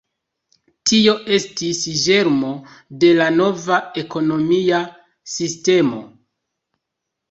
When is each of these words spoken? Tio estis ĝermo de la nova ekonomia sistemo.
Tio 0.91 1.13
estis 1.37 1.83
ĝermo 2.07 2.51
de 3.05 3.13
la 3.21 3.29
nova 3.37 3.81
ekonomia 4.07 4.85
sistemo. 5.39 6.07